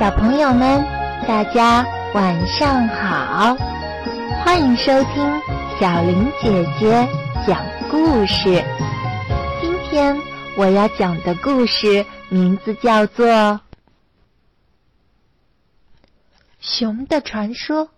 [0.00, 0.82] 小朋友们，
[1.28, 3.54] 大家晚上好！
[4.42, 5.30] 欢迎收听
[5.78, 7.06] 小林姐姐
[7.46, 8.64] 讲故事。
[9.60, 10.16] 今天
[10.56, 13.26] 我要讲的故事名字叫做
[16.60, 17.88] 《熊的传说》。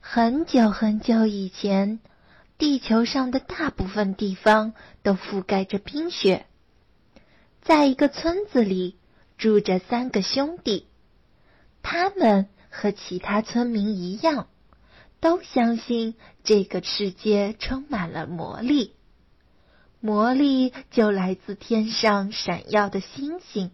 [0.00, 2.00] 很久很久以前，
[2.56, 6.46] 地球上的大部分地方都覆盖着冰雪。
[7.60, 8.96] 在一个村子里，
[9.42, 10.86] 住着三个兄弟，
[11.82, 14.46] 他们和其他村民一样，
[15.18, 18.94] 都相信这个世界充满了魔力。
[19.98, 23.72] 魔力就来自天上闪耀的星星。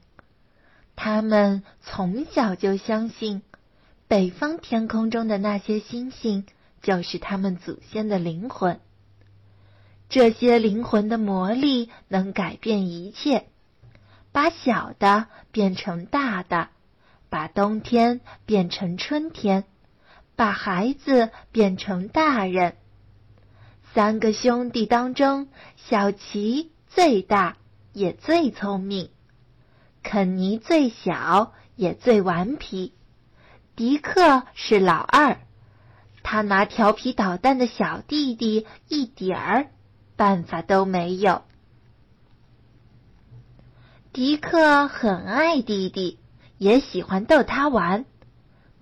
[0.96, 3.42] 他们从小就相信，
[4.08, 6.46] 北方天空中的那些星星
[6.80, 8.80] 就是他们祖先的灵魂。
[10.08, 13.48] 这些灵魂的魔力能改变一切。
[14.38, 16.68] 把小的变成大的，
[17.28, 19.64] 把冬天变成春天，
[20.36, 22.76] 把孩子变成大人。
[23.92, 27.56] 三个兄弟当中，小齐最大，
[27.92, 29.08] 也最聪明；
[30.04, 32.92] 肯尼最小，也最顽皮；
[33.74, 35.38] 迪克是老二，
[36.22, 39.66] 他拿调皮捣蛋的小弟弟一点儿
[40.14, 41.42] 办法都没有。
[44.18, 46.18] 迪克很爱弟弟，
[46.58, 48.04] 也喜欢逗他玩。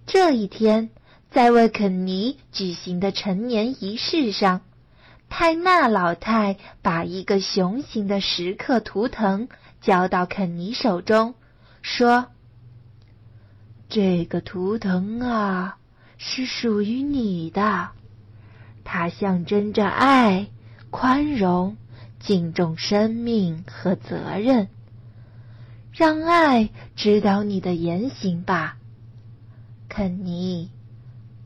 [0.07, 0.89] 这一天，
[1.31, 4.63] 在为肯尼举行的成年仪式上，
[5.29, 9.49] 泰纳老太把一个熊形的石刻图腾
[9.83, 11.35] 交到肯尼手中，
[11.83, 12.29] 说
[13.91, 15.77] ：“这个图腾啊，
[16.17, 17.91] 是属于你的，
[18.85, 20.49] 它象征着爱、
[20.89, 21.77] 宽容、
[22.21, 24.69] 敬重生命和责任。”
[25.97, 28.77] 让爱指导你的言行吧，
[29.89, 30.71] 肯尼。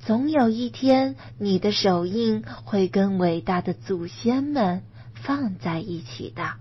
[0.00, 4.82] 总有一天，你的手印会跟伟大的祖先们
[5.14, 6.54] 放在一起的。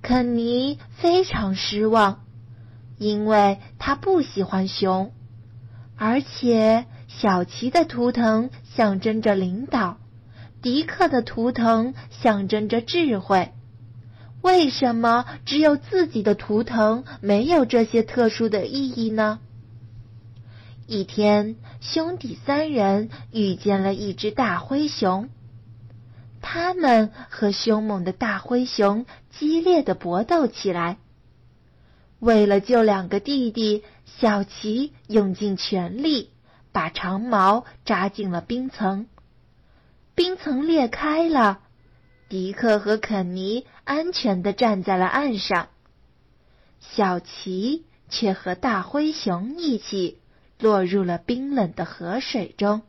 [0.00, 2.24] 肯尼非常失望，
[2.96, 5.12] 因为他不喜欢熊，
[5.96, 9.98] 而且小奇的图腾象征着领导，
[10.62, 13.52] 迪克的图腾象征着智慧。
[14.42, 19.38] 为什么只有自己的图腾没有这些特殊的意义呢？
[20.86, 25.30] 一天，兄弟三人遇见了一只大灰熊，
[26.42, 30.98] 他们和凶猛的大灰熊激烈的搏斗起来。
[32.18, 36.30] 为了救两个弟弟，小奇用尽全力
[36.72, 39.06] 把长矛扎进了冰层，
[40.16, 41.60] 冰层裂开了。
[42.28, 45.68] 迪克和肯尼安全的站在了岸上，
[46.80, 50.20] 小奇却和大灰熊一起
[50.58, 52.82] 落入了冰冷的河水中。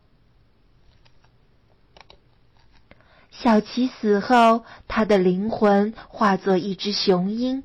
[3.31, 7.63] 小奇死后，他的灵魂化作一只雄鹰，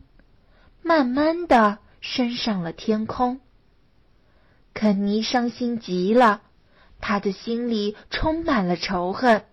[0.82, 3.40] 慢慢的升上了天空。
[4.72, 6.40] 肯尼伤心极了，
[7.00, 9.44] 他的心里充满了仇恨。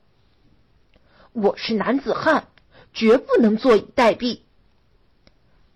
[1.33, 2.47] 我是男子汉，
[2.95, 4.39] 绝不能坐以待毙。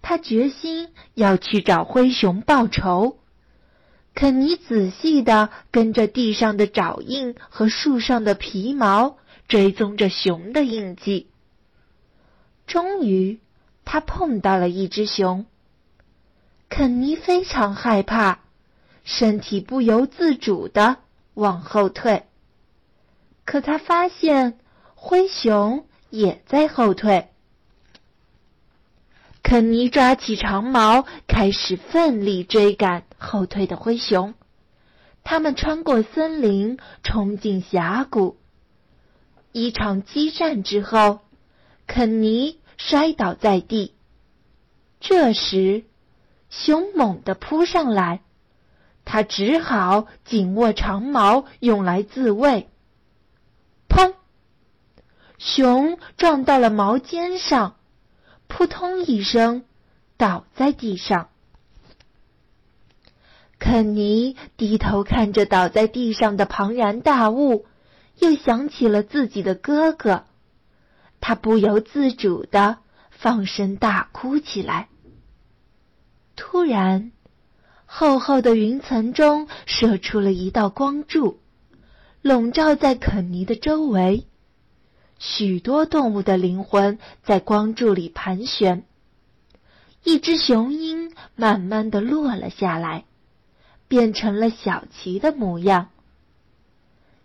[0.02, 3.20] 他决心要去找灰熊报仇。
[4.16, 11.30] 肯尼仔细的跟着地上的爪印和树上的皮毛，追踪着熊的印记。
[12.66, 13.40] 终于，
[13.86, 15.46] 他碰到了一只熊。
[16.70, 18.40] 肯尼非常害怕，
[19.04, 20.98] 身体不由自主的
[21.34, 22.24] 往后退。
[23.46, 24.58] 可他发现。
[25.02, 27.30] 灰熊也在后退。
[29.42, 34.34] 肯尼抓起长矛，开始奋力追赶后退的灰熊。
[35.24, 38.38] 他们穿过森林，冲进峡谷。
[39.52, 41.20] 一场激战之后，
[41.88, 43.94] 肯尼摔倒在地。
[45.00, 45.84] 这时，
[46.50, 48.22] 熊猛地扑上来，
[49.06, 52.70] 他只好紧握长矛，用来自卫。
[55.40, 57.78] 熊撞到了毛尖上，
[58.48, 59.64] 扑通一声，
[60.18, 61.30] 倒在地上。
[63.58, 67.66] 肯尼低头看着倒在地上的庞然大物，
[68.20, 70.26] 又想起了自己的哥哥，
[71.22, 72.78] 他不由自主的
[73.10, 74.90] 放声大哭起来。
[76.36, 77.12] 突然，
[77.86, 81.40] 厚厚的云层中射出了一道光柱，
[82.22, 84.26] 笼罩在肯尼的周围。
[85.20, 88.86] 许多动物的灵魂在光柱里盘旋，
[90.04, 93.04] 一只雄鹰慢慢的落了下来，
[93.90, 95.90] 变成了小琪的模样。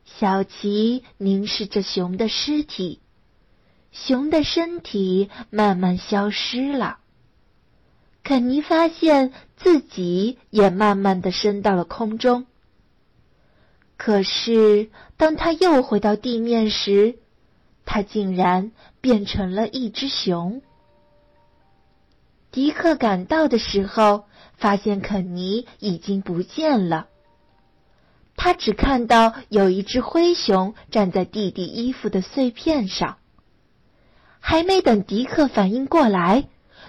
[0.04, 3.00] 小琪凝视着熊的尸体，
[3.92, 6.98] 熊的身体慢慢消失了。
[8.24, 12.46] 肯尼发现自己也慢慢的升到了空中。
[13.96, 17.18] 可是，当他又回到地面时，
[17.84, 20.62] 他竟然变成了一只熊。
[22.50, 24.24] 迪克赶到的时候，
[24.56, 27.08] 发现肯尼已经不见了。
[28.36, 33.18] 他只看到有一只灰熊站在弟弟衣服的碎片上。
[34.40, 36.48] 还没等迪克反应过来，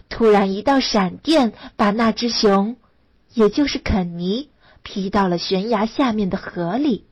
[0.10, 2.78] 突然一道闪电把那只熊，
[3.34, 4.50] 也就是肯尼。
[4.84, 7.08] 劈到了悬崖下面的河里。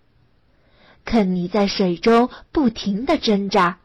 [1.05, 3.79] 肯尼在水中不停地挣扎，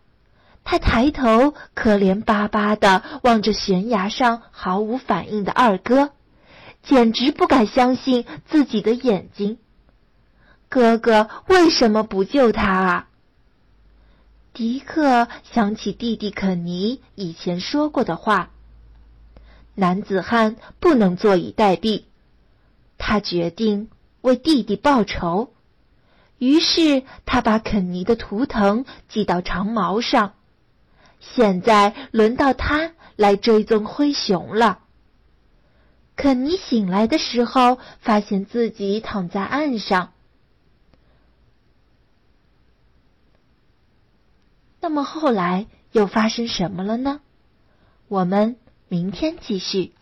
[0.64, 6.10] 他抬头可怜巴巴地望着悬崖上毫无反应的二哥，
[6.82, 9.58] 简直不敢相信自己的眼睛。
[10.68, 13.08] 哥哥为什么不救他啊？
[14.52, 18.50] 迪克想起弟弟肯尼以前说过的话
[19.74, 22.04] ：“男子汉不能坐以待毙。”
[22.98, 23.88] 他决定
[24.20, 25.52] 为弟弟报仇，
[26.38, 30.34] 于是他把肯尼的图腾系到长矛上。
[31.20, 34.78] 现在轮到他来追踪灰熊了。
[36.14, 40.12] 肯尼醒来的时候，发现自己躺在岸上。
[44.80, 47.20] 那么后来又发生什么了呢？
[48.06, 48.56] 我们
[48.88, 49.92] 明天继续。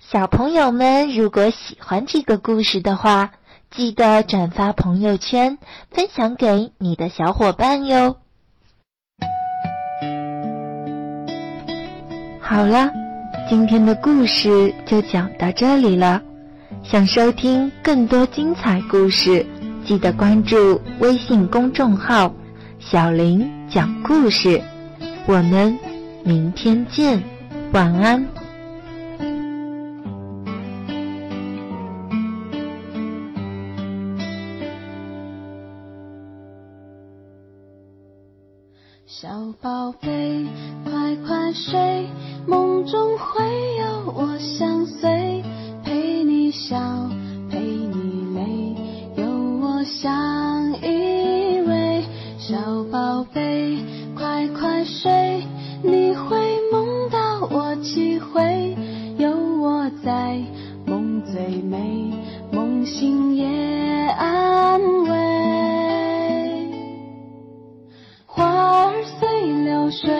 [0.00, 3.32] 小朋友们，如果喜欢这个故事的话，
[3.76, 5.58] 记得转发朋友圈，
[5.90, 8.18] 分享给你的小伙伴哟。
[12.40, 12.92] 好了，
[13.50, 16.22] 今天的故事就讲到这里了。
[16.84, 19.44] 想收听更多精彩故事，
[19.84, 22.32] 记得关注微信公众号
[22.78, 24.62] “小林讲故事”。
[25.26, 25.76] 我们
[26.22, 27.20] 明天见，
[27.72, 28.24] 晚安。
[39.20, 39.28] 小
[39.62, 40.44] 宝贝，
[40.82, 42.08] 快快睡，
[42.48, 43.44] 梦中会
[43.76, 45.40] 有我相随，
[45.84, 46.76] 陪你笑，
[47.48, 49.24] 陪你泪，有
[49.60, 52.02] 我相依偎。
[52.40, 52.56] 小
[52.90, 53.78] 宝贝，
[54.16, 55.46] 快快睡，
[55.84, 56.43] 你会
[69.84, 70.10] 流水，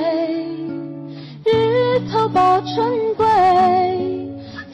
[1.46, 3.26] 日头抱春归，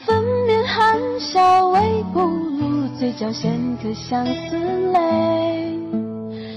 [0.05, 4.57] 粉面含笑微不露，嘴角衔颗相思
[4.91, 5.79] 泪。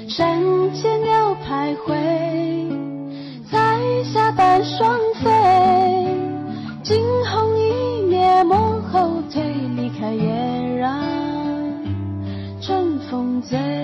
[0.09, 0.43] 山
[0.73, 1.95] 间鸟徘徊，
[3.49, 5.31] 彩霞伴双飞，
[6.83, 9.45] 惊鸿一瞥，莫后退，
[9.77, 10.93] 离开也让
[12.61, 13.84] 春风醉。